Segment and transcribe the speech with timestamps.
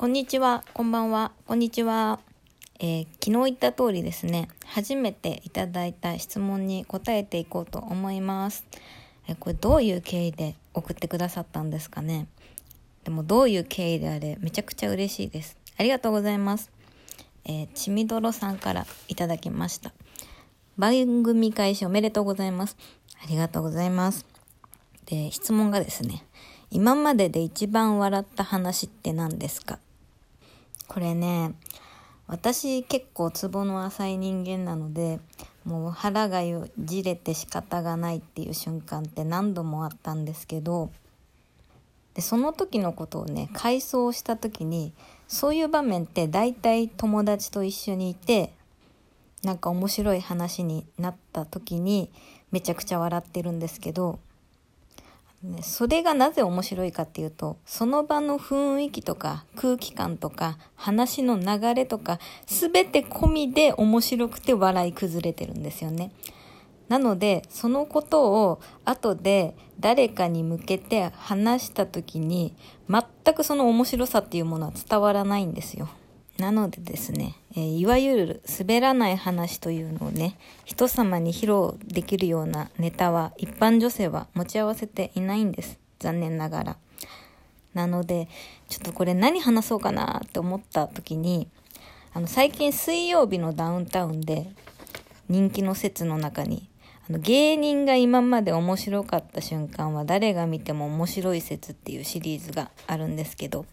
[0.00, 2.20] こんにちは、こんばんは、こんにちは。
[2.78, 8.64] えー、昨日言った通りですね、初めていただいた質問に答えていこうと思います。
[9.28, 12.28] えー、これどういう経緯で送ってくださったんですかね。
[13.04, 15.58] でもどういう経緯であれ、めちゃくちゃ嬉しいです。
[15.76, 16.70] ありがとうございます。
[17.44, 19.92] えー、ちみどろさんからいただきました。
[20.78, 22.78] 番組開始おめでとうございます。
[23.22, 24.24] ありがとうございます。
[25.04, 26.24] で、質問がですね、
[26.70, 29.78] 今までで一番笑った話って何ですか？
[30.90, 31.54] これね
[32.26, 35.20] 私結構ツボの浅い人間なので
[35.64, 40.90] もう腹がよじれて仕方がないっていう瞬間って何度もあったんですけど
[42.14, 44.92] でその時のことをね回想した時に
[45.28, 48.52] そういう場面って大体友達と一緒にいて
[49.44, 52.10] なんか面白い話になった時に
[52.50, 54.18] めちゃくちゃ笑ってるんですけど
[55.42, 66.12] ね、それがなぜ面白いかっていうと、その場の雰囲気とか空気感とか話の流れとか全て込みで面白くて笑い崩れてるんですよね。
[66.88, 72.54] なので、そのことを後で誰かに向けて話した時に
[72.88, 75.88] 全くその面白さっていうものは伝わらないんですよ。
[76.36, 85.78] なのでですね、えー、いわゆる滑らない話というのをね、人様に披露できるようなネタは一般女性は持ち合わせていないんです。
[85.98, 86.76] 残念ながら。
[87.74, 88.28] なので、
[88.68, 91.48] ちょっとこれ何話そうかなって思った時に、
[92.12, 94.50] あの、最近水曜日のダウンタウンで
[95.28, 96.68] 人気の説の中に、
[97.08, 103.66] あの、芸人が今まで面白かった瞬間は誰が見ても面白い説っていうシリーズがあるんですけど、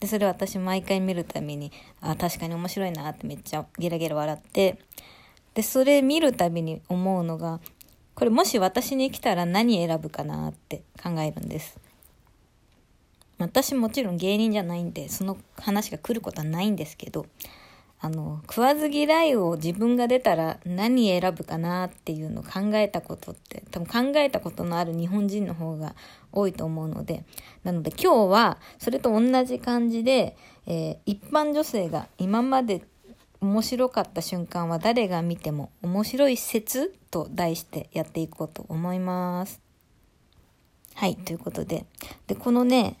[0.00, 1.70] で、それ私毎回見るたびに、
[2.00, 4.78] あ、確かに面白いなってめっちゃゲラゲラ笑って、
[5.54, 7.60] で、それ見るたびに思うのが、
[8.14, 11.78] これもし私に来たら何選ぶかなって考えるんです。
[13.38, 17.26] 私もちろん芸人じゃないんで、その話が来ることはないんですけど、
[18.02, 25.94] あの、食わず嫌いを自分が出たら何選ぶかなっていうのを考えたことって、多分考えたことのある日本人の方が
[26.32, 27.24] 多いと思うので、
[27.64, 30.36] なので今日はそれと同じ感じで、
[30.66, 32.82] えー、一般女性が今まで
[33.40, 39.60] 面白かった瞬間は誰が見ても面白い説と題してやっていこうと思います。
[40.94, 41.86] はい、ということで。
[42.26, 42.98] で、このね、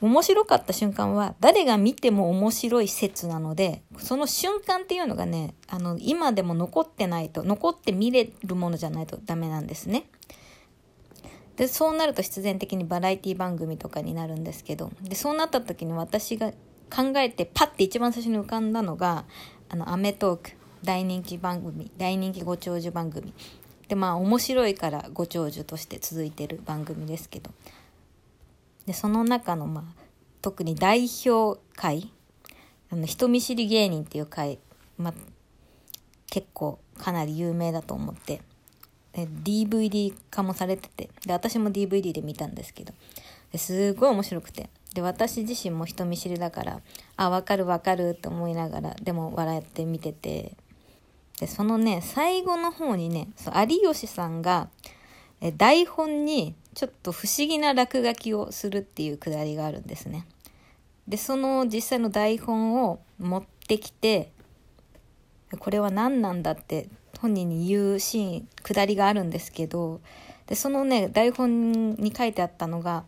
[0.00, 10.04] 面白かった瞬間は誰が見ても面白い説なので、その瞬間っていうのがね、あの、今でも残ってないと、残って見れるものじゃないとダメなんですね。
[11.60, 16.52] で、そうなると必然的にバラエティ番組とかになるんですけど、で、そうなった時に私が
[16.88, 19.26] 考えてパッて一番最初に浮かんだのが、
[19.68, 23.34] あの、アメトーク、大人気番組、大人気ご長寿番組。
[23.88, 27.50] で、まあ面白いからご長寿として続いてる番組ですけど、
[28.86, 30.02] でその中の、まあ、
[30.40, 32.10] 特に代表会。
[32.88, 34.58] あの人見知り芸人っていう会、
[34.96, 35.14] まあ、
[36.30, 38.40] 結構かなり有名だと思って。
[39.14, 42.94] DVD 化もされててで私も DVD で見たんですけど
[43.56, 46.80] すごい面白くてで私自身も人見知りだから
[47.16, 50.56] あ分かる分かるって思いながらでも笑って見てて
[51.40, 53.28] でそのね最後の方にね
[53.68, 54.68] 有吉さんが
[55.40, 60.26] え台本にちょっと不思議な落書きをするっていうくだりがあるんですね。
[61.08, 64.30] でその実際の台本を持ってきて
[65.58, 66.88] これは何なんだって
[67.20, 70.00] 本人に言うシーン下りがあるんですけど
[70.46, 73.04] でそのね台本に書いてあったのが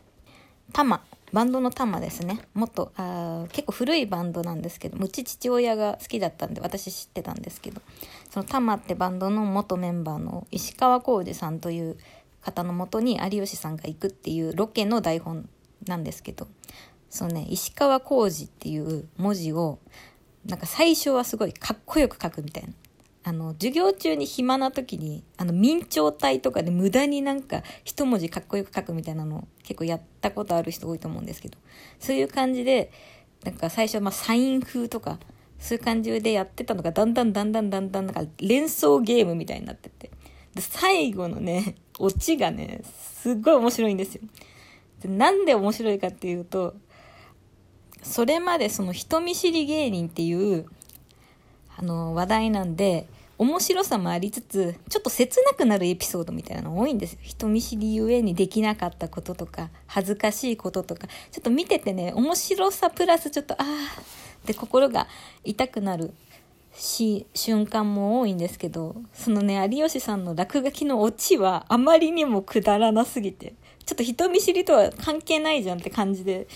[0.72, 7.82] 「タマ」バンドのタマですねもっとあ結構古いバンドなんですけどうち父親が好きだったんで私知ってたんですけど
[8.30, 11.96] そのタマってバンドの元メンバーの石川浩二さんという
[12.40, 15.48] 方のもとに有吉さんが行くっていうロケの台本
[15.86, 16.46] なんですけど
[17.10, 19.80] そのね石川浩二っていう文字を
[20.46, 22.68] なんか最初はすごいかっこよく書くみたいな。
[23.26, 31.58] あの、授業中に暇な時に、あの、明朝体とかで無駄になんか一文字かっこよく書くみたいなの結構やったことある人多いと思うんですけど、
[31.98, 32.92] そういう感じで、
[33.42, 35.18] なんか最初、まあ、サイン風とか、
[35.58, 40.10] そういう感じでやってたのが、だんだんだんだんだんだん、なんか連想ゲームみたいになってて。
[40.54, 44.22] で、最後のね、オチがね、すっごい面白いんですよ。
[45.00, 46.74] でなんで面白いかっていうと、
[48.02, 50.66] それまでその人見知り芸人っていう、
[51.76, 57.18] あの、話題なんで、面白さもありつつ、ちょっと切なくなるエピソードみたいなの多いんですよ。
[57.22, 64.00] 人見知りゆえにできなかったこととか、恥ずかしいこととか、ちょっと見ててね、面白さプラスちょっと、ああ、
[64.44, 65.08] って心が
[65.42, 66.14] 痛くなる
[66.74, 73.54] し、瞬間も多いんですけど、そのね、有吉さんの落書きのオチはあまりにもくだらなすぎて、
[73.84, 76.46] ちょっと人見知りとは関係ないじゃんって感じで、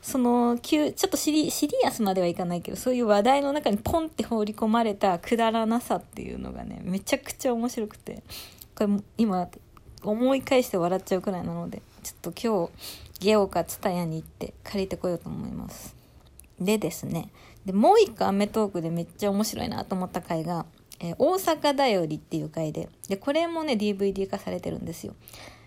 [0.00, 8.22] そのちょっとシリシリアスまではいかないけどそういう話題の中にポンって放り込まれたくだらなさっていうのがねめちゃくちゃ面白くて。
[8.78, 9.48] これ今
[10.04, 12.68] 思い返して笑っちゃうくらいなのでちょっと今
[13.18, 15.96] 日ゲオかツタヤに行って借りてこようと思います
[16.60, 17.30] でですね
[17.66, 20.64] でもう一個『アメトーーク』でめっちゃ面白いなと思った回が
[21.00, 25.16] 「えー、大阪だより」っていう回ででこれもね DVD 化されてるんですよ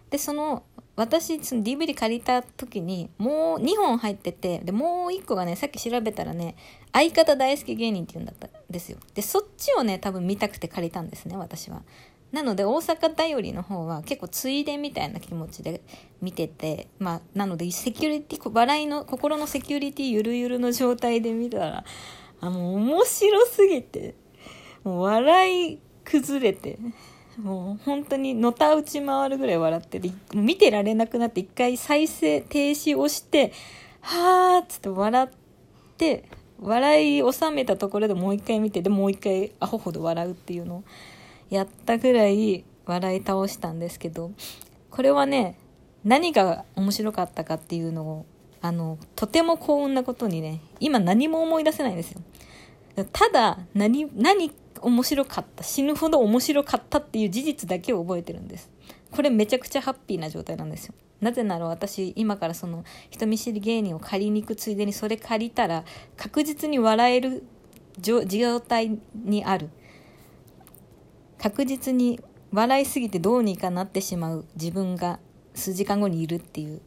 [0.10, 0.64] でその
[0.96, 6.56] 私その DVD 借りた時にもう2本入っててでもう1個がねさっき調べたらね
[6.92, 8.98] 相方大好き芸人っていうんだったんですよ。
[9.14, 11.82] でそっちをね多分見たくて借りたんですね私は。
[12.32, 15.82] なので大阪だよりの方は結構ついでみたいな気持ちで
[16.22, 21.84] 見ててまあなのでセキュリティ笑いの心のセキュリティゆるゆるの状態で見たら
[22.40, 24.16] あもう面白すぎて
[24.84, 26.78] もう笑い崩れて。
[27.38, 33.54] もう本当にのたうち回るぐらい笑ってて見てられなくなって一回再生停止をして
[34.02, 35.30] はーっつって笑っ
[35.98, 36.26] て
[36.60, 40.84] 笑い収めたところでもう一回見てでもう一回アホほど笑うっていうのを
[41.50, 44.32] やったぐらい笑い倒したんですけど
[44.90, 45.58] これはね
[46.04, 48.26] 何が面白かったかっていうのを
[48.62, 52.22] あのとても幸運なことにね今何も思い出せないんですよ。
[53.14, 54.52] ただ何何
[54.82, 58.70] 面白かった死ぬほど面白かったっていう事実だけを覚えてるんです。
[59.12, 60.94] これめちゃくちゃハッピーな状態なんですよ。
[61.20, 65.84] なぜなら私今からその人見知り芸人を借りに行くついでにそれ借りたら
[66.18, 67.44] 確実に笑える
[68.00, 69.70] 状態にある。
[71.38, 72.20] 確実に
[72.52, 75.20] 笑いすぎてどうにかなってしまう自分が
[75.54, 76.82] 数時間後にいるっていう。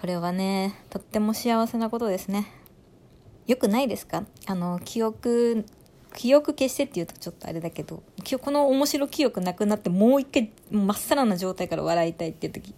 [0.00, 2.46] これはねとっても幸せなことですね。
[3.46, 4.24] よくないですか？
[4.46, 5.64] あの記憶
[6.14, 8.02] 記憶消してって言うとちょっとあれだけど
[8.40, 12.74] この面白記憶なくなってもう一回まっさらな状態から笑いたいっていう時。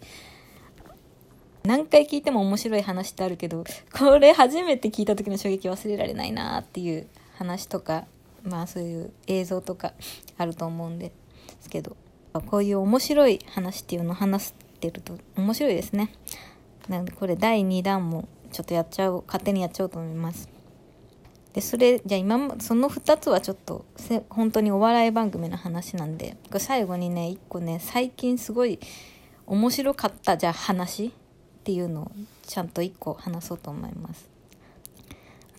[1.63, 3.63] 何回聞いても面白い話ってあるけど
[3.97, 7.07] これ初めて聞いた時の衝撃忘れられないなっていう
[7.39, 8.05] 話とか
[8.43, 9.93] まあそういう映像とか
[10.37, 11.11] あると思うんで
[11.61, 11.97] すけど
[12.45, 16.11] こういう面白い話っていうのを話してると面白いですね。
[16.87, 20.54] なのでこれ第2弾もちょっとやっちゃおう勝手にやっちゃおうと思います。
[21.55, 23.85] でそれじゃあ今その2つはちょっと
[24.29, 28.77] 本当にお笑い番組の話なんで最後にね1個ね最近すごい
[29.47, 31.11] 面白かったじゃあ話っ
[31.63, 32.11] ていうのを
[32.45, 34.29] ちゃんと1個話そうと思います。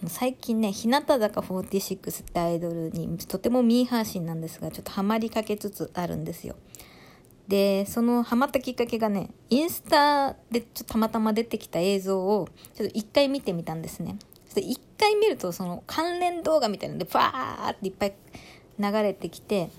[0.06, 6.56] 最近ね日向坂46ってアイドルにとてもミーハー心なんですがちょっとハマりかけつつあるんですよ。
[7.48, 14.18] でそのハマったきっかけがねインスタでちょっとたまたま出てきた映像をちょっと一回見てみたんですね。
[14.56, 18.14] で一回見るとその関連動画みたいなのでバーっていっぱい
[18.78, 19.70] 流れてきて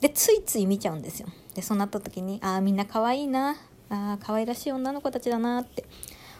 [0.00, 1.28] でついつい見ちゃうんですよ。
[1.54, 3.56] でそうなった時にああみんな可愛いな。
[3.90, 5.84] あ可愛らしい女の子たちだなって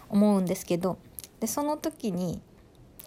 [0.08, 0.98] 思うんですけど
[1.38, 2.40] でその時に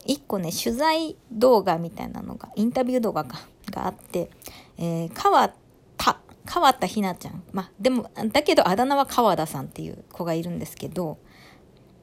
[0.05, 3.39] 1個ね取材動画みたいなのがインタビュー動画か
[3.71, 4.29] があって、
[4.77, 5.49] えー、川
[5.97, 7.41] 田川田ひなちゃん。
[7.51, 11.17] まあでもだけどあだ名は川田さんっていう子がいるんですけど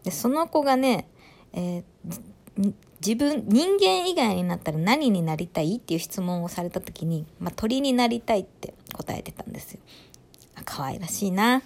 [0.03, 1.09] でその子がね、
[1.53, 2.73] えー、
[3.05, 9.81] 自分人間以外になったら何になりたいっていう質問をされた時に、まあ、鳥になりたいって答えてたんですよ。
[10.65, 11.63] 可愛らしいな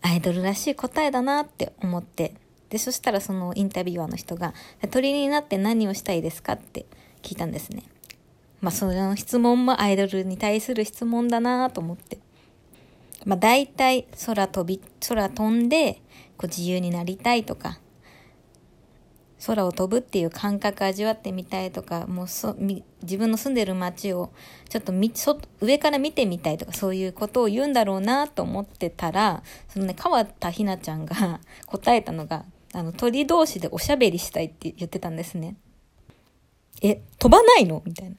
[0.00, 2.34] アイドルらしい答えだなって思って
[2.70, 4.54] でそしたらそのインタビュアーの人が
[4.90, 6.86] 「鳥になって何をしたいですか?」って
[7.22, 7.82] 聞いたんですね。
[8.60, 12.18] まあその質問もアイドルに対する質問だなと思って。
[13.24, 16.00] まあ大体空飛び、空飛んで
[16.36, 17.80] こう自由になりたいとか、
[19.46, 22.56] 空を飛ぶっていう感覚味わってみたいとか、もうそ
[23.02, 24.30] 自分の住んでる街を
[24.68, 35.56] ちょっとみそ上から見てみたいとかそういうことを言うんだろうなと思ってたら、そのね、川田ひなちゃんが 答えたのが、あの、鳥同士でおしゃべりしたいって言ってたんですね。
[36.82, 37.82] え、飛ばないの？
[37.84, 38.16] みたいな。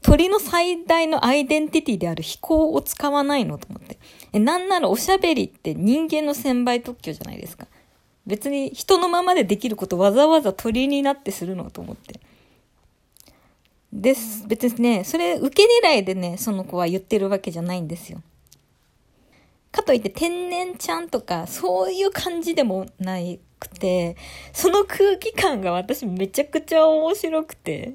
[0.00, 3.58] 鳥の最大のアイデンティティである飛行を使わないの？
[3.58, 3.98] と思って。
[4.32, 7.66] え、なんならおしゃべりって人間の専売特許じゃないですか。
[8.26, 12.20] 別に人のままでできることわざわざ鳥になってするのと思って。
[13.92, 14.46] です。
[14.46, 18.22] 別にね、それ受け狙いでね、その子は言ってるわけじゃないんですよ。
[19.70, 24.16] かといって天然ちゃんとかそういう感じでもないくて、
[24.52, 27.94] その空気感が私めちゃくちゃ面白くて、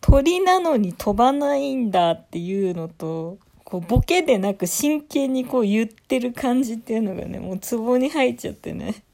[0.00, 9.05] 鳥なのに飛ばないんだっていうのと、こうボケでなく真剣にこう言ってる感じっていうのがね、もうツボに入っちゃってね。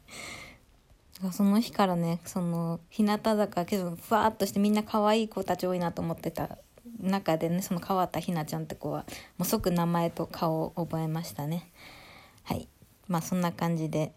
[1.30, 6.58] その日からね、その、日向坂けど、ふわっとしてみんな可愛い子たち多いなと思ってた
[7.00, 9.04] 中でね、その変わったひなちゃんって子は、
[9.38, 11.70] もう即名前と顔を覚えましたね。
[12.42, 12.68] はい。
[13.06, 14.12] まあそんな感じで、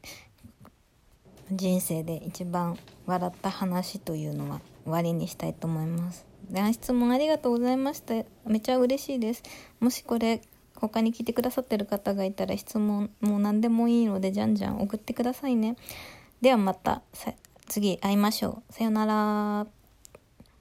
[1.51, 8.15] 人生で一番笑った話というのは終わりにしたいと思いますで質問ありがとうございました
[8.47, 9.43] めちゃ嬉しいです
[9.79, 10.41] もしこれ
[10.75, 15.75] 他に聞いてくださってる方がいたら質問もう何でもいいのでじゃんじゃん送ってくださいね
[16.45, 17.01] ではまた
[17.67, 18.71] 次会いましょう。
[18.71, 19.65] さよなら